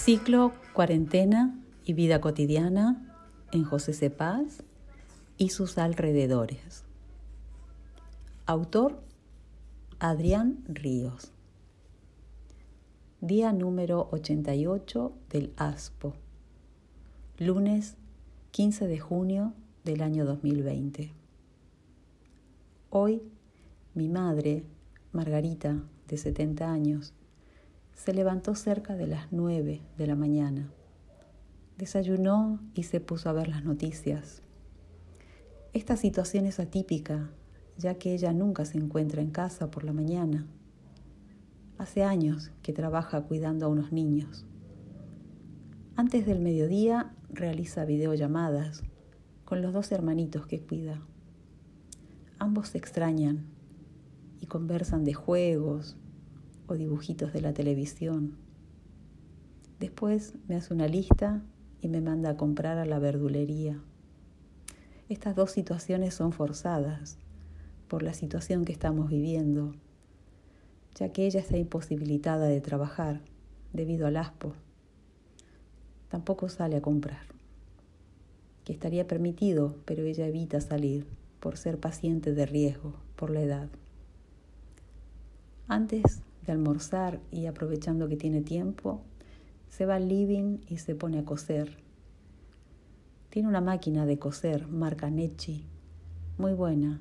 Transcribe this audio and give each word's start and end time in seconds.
Ciclo 0.00 0.52
Cuarentena 0.74 1.58
y 1.84 1.92
Vida 1.92 2.20
Cotidiana 2.20 3.16
en 3.50 3.64
José 3.64 3.92
Cepaz 3.92 4.62
y 5.38 5.48
sus 5.48 5.76
alrededores. 5.76 6.84
Autor 8.46 9.02
Adrián 9.98 10.64
Ríos. 10.68 11.32
Día 13.20 13.52
número 13.52 14.08
88 14.12 15.12
del 15.30 15.52
ASPO. 15.56 16.14
Lunes 17.38 17.96
15 18.52 18.86
de 18.86 19.00
junio 19.00 19.52
del 19.84 20.02
año 20.02 20.24
2020. 20.24 21.12
Hoy 22.90 23.20
mi 23.94 24.08
madre, 24.08 24.62
Margarita, 25.12 25.82
de 26.06 26.16
70 26.16 26.70
años, 26.70 27.12
se 27.98 28.14
levantó 28.14 28.54
cerca 28.54 28.94
de 28.94 29.08
las 29.08 29.32
9 29.32 29.82
de 29.98 30.06
la 30.06 30.14
mañana. 30.14 30.70
Desayunó 31.76 32.60
y 32.72 32.84
se 32.84 33.00
puso 33.00 33.28
a 33.28 33.32
ver 33.32 33.48
las 33.48 33.64
noticias. 33.64 34.40
Esta 35.72 35.96
situación 35.96 36.46
es 36.46 36.60
atípica, 36.60 37.28
ya 37.76 37.96
que 37.96 38.14
ella 38.14 38.32
nunca 38.32 38.64
se 38.66 38.78
encuentra 38.78 39.20
en 39.20 39.32
casa 39.32 39.72
por 39.72 39.82
la 39.82 39.92
mañana. 39.92 40.46
Hace 41.76 42.04
años 42.04 42.52
que 42.62 42.72
trabaja 42.72 43.22
cuidando 43.22 43.66
a 43.66 43.68
unos 43.68 43.90
niños. 43.90 44.46
Antes 45.96 46.24
del 46.24 46.38
mediodía 46.38 47.12
realiza 47.30 47.84
videollamadas 47.84 48.84
con 49.44 49.60
los 49.60 49.72
dos 49.72 49.90
hermanitos 49.90 50.46
que 50.46 50.60
cuida. 50.60 51.02
Ambos 52.38 52.68
se 52.68 52.78
extrañan 52.78 53.46
y 54.40 54.46
conversan 54.46 55.02
de 55.02 55.14
juegos, 55.14 55.96
o 56.68 56.74
dibujitos 56.74 57.32
de 57.32 57.40
la 57.40 57.52
televisión. 57.52 58.36
Después 59.80 60.34
me 60.46 60.56
hace 60.56 60.74
una 60.74 60.86
lista 60.86 61.42
y 61.80 61.88
me 61.88 62.00
manda 62.00 62.30
a 62.30 62.36
comprar 62.36 62.78
a 62.78 62.84
la 62.84 62.98
verdulería. 62.98 63.80
Estas 65.08 65.34
dos 65.34 65.50
situaciones 65.50 66.14
son 66.14 66.32
forzadas 66.32 67.16
por 67.88 68.02
la 68.02 68.12
situación 68.12 68.64
que 68.64 68.72
estamos 68.72 69.08
viviendo, 69.08 69.74
ya 70.94 71.10
que 71.10 71.26
ella 71.26 71.40
está 71.40 71.56
imposibilitada 71.56 72.46
de 72.46 72.60
trabajar 72.60 73.22
debido 73.72 74.06
al 74.06 74.18
aspo. 74.18 74.52
Tampoco 76.10 76.48
sale 76.48 76.76
a 76.76 76.82
comprar, 76.82 77.22
que 78.64 78.72
estaría 78.72 79.06
permitido, 79.06 79.76
pero 79.86 80.04
ella 80.04 80.26
evita 80.26 80.60
salir 80.60 81.06
por 81.40 81.56
ser 81.56 81.78
paciente 81.78 82.34
de 82.34 82.44
riesgo 82.44 82.94
por 83.16 83.30
la 83.30 83.40
edad. 83.40 83.68
Antes 85.68 86.22
almorzar 86.52 87.20
y 87.30 87.46
aprovechando 87.46 88.08
que 88.08 88.16
tiene 88.16 88.40
tiempo, 88.40 89.02
se 89.68 89.86
va 89.86 89.96
al 89.96 90.08
living 90.08 90.58
y 90.68 90.78
se 90.78 90.94
pone 90.94 91.18
a 91.18 91.24
coser. 91.24 91.76
Tiene 93.30 93.48
una 93.48 93.60
máquina 93.60 94.06
de 94.06 94.18
coser 94.18 94.66
marca 94.68 95.10
Nechi, 95.10 95.64
muy 96.38 96.52
buena 96.52 97.00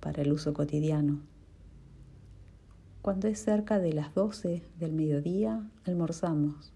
para 0.00 0.22
el 0.22 0.32
uso 0.32 0.52
cotidiano. 0.52 1.20
Cuando 3.00 3.28
es 3.28 3.42
cerca 3.42 3.78
de 3.78 3.92
las 3.92 4.14
12 4.14 4.62
del 4.78 4.92
mediodía, 4.92 5.68
almorzamos. 5.84 6.72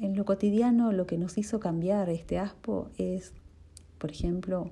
En 0.00 0.16
lo 0.16 0.24
cotidiano 0.24 0.92
lo 0.92 1.06
que 1.06 1.18
nos 1.18 1.38
hizo 1.38 1.58
cambiar 1.58 2.08
este 2.08 2.38
aspo 2.38 2.88
es, 2.96 3.32
por 3.98 4.10
ejemplo, 4.10 4.70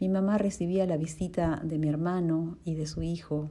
mi 0.00 0.08
mamá 0.08 0.36
recibía 0.38 0.86
la 0.86 0.96
visita 0.96 1.62
de 1.64 1.78
mi 1.78 1.88
hermano 1.88 2.58
y 2.64 2.74
de 2.74 2.86
su 2.86 3.02
hijo 3.02 3.48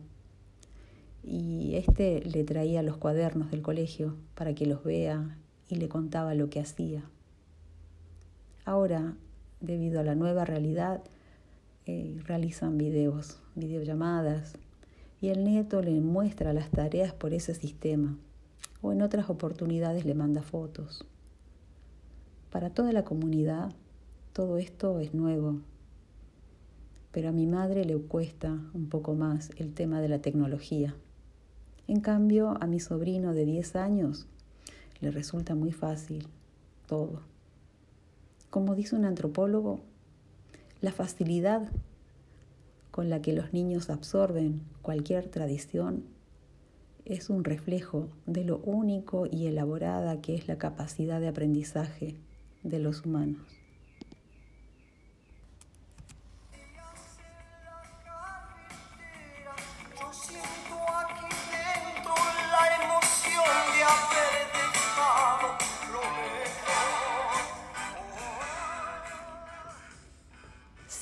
y 1.23 1.76
este 1.76 2.22
le 2.22 2.44
traía 2.44 2.84
los 2.84 2.98
cuadernos 2.98 3.52
del 3.52 3.61
colegio 3.61 4.16
para 4.36 4.54
que 4.54 4.66
los 4.66 4.84
vea 4.84 5.38
y 5.70 5.76
le 5.76 5.88
contaba 5.88 6.36
lo 6.36 6.50
que 6.50 6.60
hacía. 6.60 7.04
Ahora, 8.66 9.16
debido 9.61 10.00
a 10.00 10.04
la 10.04 10.16
nueva 10.16 10.45
realidad, 10.45 11.02
eh, 11.86 12.20
realizan 12.26 12.78
videos, 12.78 13.39
videollamadas, 13.56 14.54
y 15.22 15.30
el 15.30 15.44
nieto 15.44 15.82
le 15.82 16.00
muestra 16.02 16.54
las 16.54 16.70
tareas 16.70 17.14
por 17.14 17.34
ese 17.34 17.55
sistema, 17.55 18.17
o 18.82 18.92
en 18.92 19.02
otras 19.02 19.30
oportunidades 19.30 20.05
le 20.05 20.16
manda 20.16 20.42
fotos. 20.42 21.05
Para 22.52 22.70
toda 22.70 22.92
la 22.92 23.04
comunidad, 23.04 23.72
todo 24.34 24.58
esto 24.58 25.00
es 25.00 25.14
nuevo, 25.14 25.61
pero 27.11 27.30
a 27.30 27.32
mi 27.32 27.48
madre 27.48 27.86
le 27.86 27.98
cuesta 27.98 28.60
un 28.73 28.90
poco 28.90 29.14
más 29.14 29.52
el 29.58 29.73
tema 29.73 30.02
de 30.02 30.10
la 30.10 30.20
tecnología. 30.20 30.95
En 31.88 31.99
cambio, 31.99 32.58
a 32.61 32.67
mi 32.67 32.80
sobrino 32.80 33.33
de 33.33 33.45
10 33.45 33.76
años 33.76 34.27
le 35.02 35.11
resulta 35.11 35.54
muy 35.54 35.71
fácil 35.71 36.27
todo. 36.88 37.21
Como 38.49 38.76
dice 38.76 38.95
un 38.95 39.05
antropólogo, 39.05 39.82
la 40.82 40.92
facilidad 40.92 41.70
con 42.92 43.10
la 43.10 43.22
que 43.22 43.33
los 43.33 43.54
niños 43.54 43.89
absorben 43.89 44.61
cualquier 44.82 45.27
tradición 45.27 46.04
es 47.05 47.30
un 47.30 47.43
reflejo 47.43 48.08
de 48.26 48.45
lo 48.45 48.60
único 48.60 49.26
y 49.30 49.48
elaborada 49.48 50.22
que 50.22 50.36
es 50.36 50.48
la 50.48 50.58
capacidad 50.58 51.20
de 51.20 51.27
aprendizaje 51.27 52.16
de 52.64 52.80
los 52.80 53.05
humanos. 53.05 53.42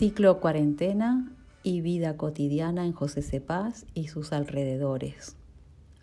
Ciclo 0.01 0.39
Cuarentena 0.39 1.31
y 1.61 1.81
Vida 1.81 2.17
Cotidiana 2.17 2.87
en 2.87 2.91
José 2.91 3.21
Cepaz 3.21 3.85
y 3.93 4.07
sus 4.07 4.33
alrededores. 4.33 5.37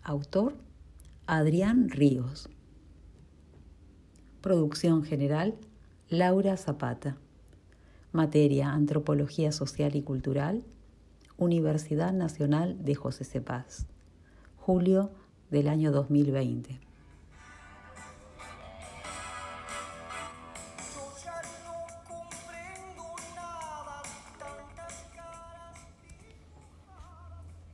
Autor 0.03 0.55
Adrián 1.27 1.89
Ríos. 1.89 2.49
Producción 4.39 5.03
general 5.03 5.55
Laura 6.07 6.55
Zapata. 6.55 7.17
Materia 8.13 8.71
Antropología 8.71 9.51
Social 9.51 9.97
y 9.97 10.01
Cultural. 10.01 10.63
Universidad 11.35 12.13
Nacional 12.13 12.81
de 12.85 12.95
José 12.95 13.25
Cepaz. 13.25 13.85
Julio 14.55 15.11
del 15.51 15.67
año 15.67 15.91
2020. 15.91 16.88